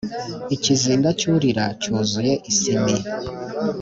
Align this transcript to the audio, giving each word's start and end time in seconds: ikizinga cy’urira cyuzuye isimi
ikizinga 0.55 1.09
cy’urira 1.19 1.65
cyuzuye 1.81 2.33
isimi 2.51 2.93